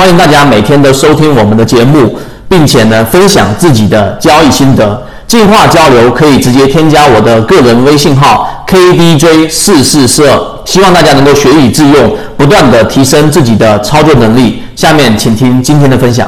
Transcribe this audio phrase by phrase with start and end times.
[0.00, 2.18] 欢迎大家每天都收听我们的节目，
[2.48, 4.98] 并且呢分享自己的交易心得。
[5.26, 14.62] 进化交流可以直接添加我的个人微信号 kdj 四四四二，希望大家能够学以致用，不断的提升自己的操作能力。
[14.74, 16.26] 下面请听今天的分享。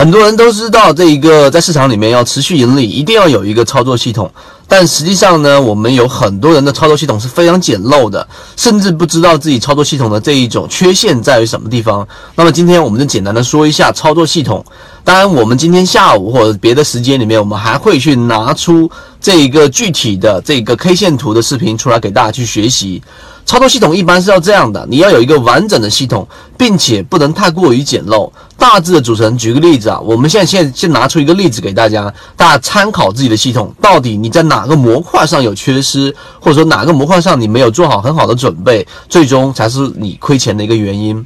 [0.00, 4.32] 很多人都知道，这一个在市场里面要持续盈利，一定要有一个操作系统。
[4.66, 8.26] 但实际上呢，我们有很多人的操作系统是非常简陋的，
[8.56, 12.08] 甚至不知道自己操作系统的这一种缺陷在于什么地方。
[12.34, 14.64] 那么今天我们就简单的说一下操作系统。
[15.04, 18.90] 当然，我们今天下午或者别的时间里面，我们还会去拿出
[19.20, 23.02] 这一个具体的这个 K 线图的视频出来给大家去学习。
[23.44, 26.26] 操作系统一般是要这样的，你要有一个完整的系统，
[26.56, 28.30] 并且不能太过于简陋。
[28.60, 41.24] 大致的组成，举个例子啊，我们现在现先拿出一个例子给大家，大家参考自己的系统，到底你在哪个模块上有缺失，或者说哪个模块上你没有做好很好的准备，最终才是你亏钱的一个原因。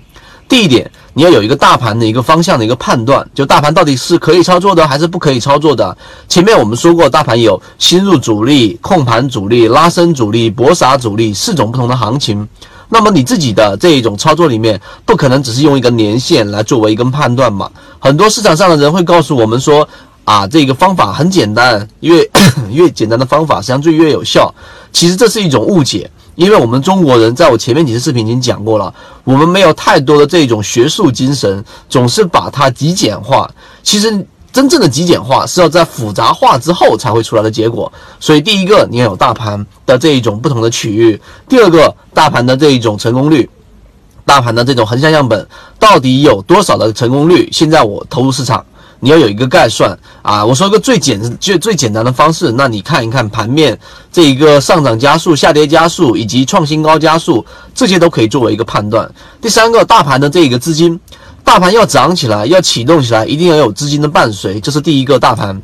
[0.48, 5.96] 第一点，你要有一个大盘的一个方向的一个判断，就大盘到底是可以操作的还是不可以操作的。
[6.28, 12.46] 前面我们说过，大盘有新入主力、控盘主力、拉升主力、搏杀主力四种不同的行情。
[12.88, 17.70] 那么你自己的这一种操作里面，不可能只是用一个年限来作为一个判断嘛？
[17.98, 19.88] 很多市场上的人会告诉我们说，
[20.24, 22.28] 啊，这个方法很简单，越
[22.70, 24.54] 越简单的方法实际上就越有效。
[24.92, 26.10] 其实这是一种误解。
[26.36, 33.48] 因为我们中国人，在我前面几次视频已经讲过了，我们没有太多的这种学术精神，总是把它极简化。
[33.84, 37.92] 其实真正的极简化是要在复杂化之后才会出来的结果。
[38.20, 43.50] 所以，第一个你要有大盘的这一种不同的区域；第二个，大盘的这一种成功率，
[44.24, 45.46] 大盘的这种横向样本
[45.78, 47.48] 到底有多少的成功率？
[47.52, 48.64] 现在我投入市场。
[49.00, 50.42] 你要有一个概算啊！
[50.42, 53.78] 我说个最简最最简单的方式，那你看一看盘面
[54.10, 59.06] 这一个上涨加速、下跌加速以及创新高加速，这些都可以作为一个判断。
[59.42, 60.98] 第三个，大盘的这一个资金，
[61.44, 65.60] 大盘要涨起来、要启动起来，一定要有资金的伴随，这是第一个大盘。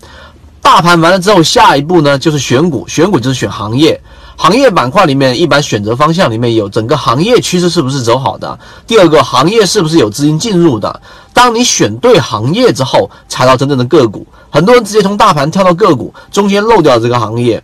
[0.60, 4.00] 大盘完了之后，下一步呢就是选股，选股就是选行业。
[4.36, 8.58] 行业板块里面，一般选择方向里面有整个行业趋势是不是走好的？
[8.86, 11.00] 第二个行业是不是有资金进入的？
[11.32, 14.26] 当你选对行业之后，才到真正的个股。
[14.50, 17.62] 很多人直接从大盘跳到个股，中间漏掉这个行业，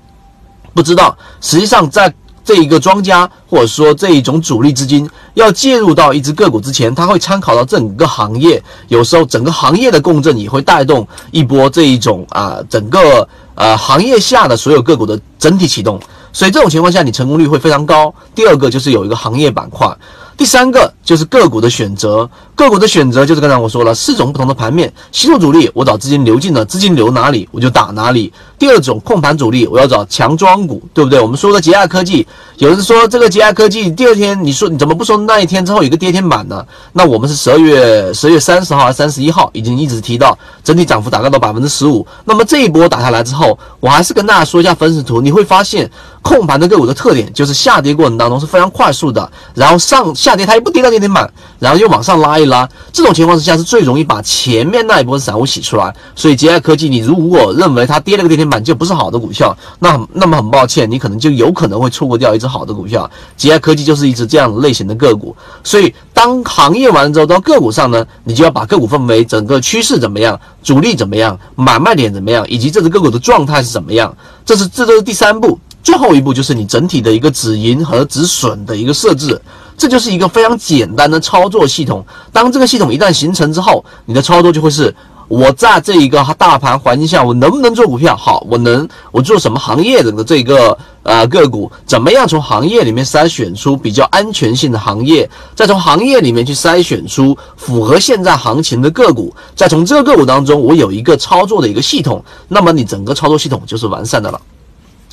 [0.74, 2.12] 不知道实际上在
[2.46, 16.00] 这一个庄家或者说这一种主力资金要介入到一只个股之前，他会参考到整个行业，有时候整个行业的共振也会带动一波这一种啊整个呃行业下的所有个股的整体启动。
[16.36, 18.14] 所以这种情况下，你成功率会非常高。
[18.34, 19.88] 第二个就是有一个行业板块。
[20.36, 28.30] 第三个就是个股的选择，个股的选择就是刚才我说了四种不同的盘面，吸入主力，我找资金流进了，资金流哪里我就打哪里。
[28.58, 31.18] 第二种控盘主力，我要找强庄股，对不对？
[31.18, 32.26] 我们说的捷亚科技，
[32.58, 36.62] 有人说这个捷亚科技第二天你说你怎么不说那一天之后有个跌停板呢？
[36.92, 42.06] 那我们是十二月十二月三十号还是三十一号已经一直提到整体涨幅达到到百分之十五。
[42.26, 45.90] 那么这一波打下来之后，我还是跟大家说一下分时图，你会发现
[46.26, 50.12] 控盘的个股的特点就是下跌过程当中是非常快速的，然后上。
[50.16, 55.94] 下跌它又不跌到跌停板，然后又往上拉一拉，这种情况之下是最容易把前面那一波散户洗出来。
[56.16, 63.08] 所以捷爱科技，你如果认为它跌了个跌停板就不是好的股票，那那么很抱歉，你可能就有可能会错过掉一只好的股票。
[63.36, 65.36] 捷爱科技就是一只这样类型的个股。
[65.62, 74.16] 所以当行业完了之后，到个股上呢，你就要把个股分为整个趋势怎么样，主力怎么样，买卖点怎么样，以及这只个股的状态是怎么样。
[74.46, 79.40] 这是这都是第三步，最后一步就是你整体的一个止盈和止损的一个设置。
[79.78, 82.04] 这就是一个非常简单的操作系统。
[82.32, 84.92] 当这个系统一旦形成之后，你的操作就会是：
[85.28, 88.16] 我在这一个大盘环境下，我能不能做股票？
[88.16, 88.88] 好，我能。
[89.12, 91.70] 我做什么行业的这个呃个股？
[91.86, 95.30] 怎么样从行业里面筛选出比较安全性的行业？
[95.54, 99.32] 再从行业里面去筛选出符合现在行情的个股？
[99.54, 104.40] 再从这个个股当中，我有一个操作的一个系统，那么你整个操作系统就是完善的了。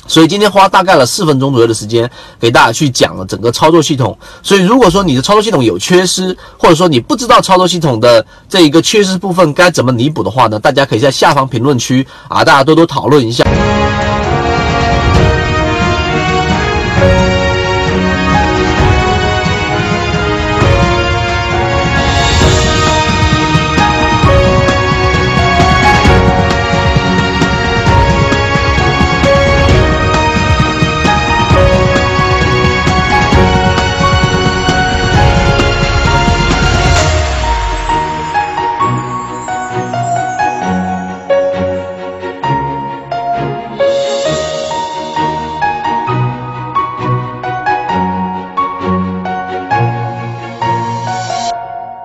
[0.06, 4.16] 所以今天花大概了四分钟左右的时间给大家去讲了整个操作系统。
[4.42, 13.44] 所以如果说你的操作系统有缺失，或者说你不知道操作系统的这一个缺失部分该怎么弥补的话呢，大家可以在下方评论区啊，大家多多讨论一下。